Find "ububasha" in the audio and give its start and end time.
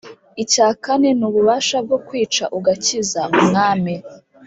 1.29-1.77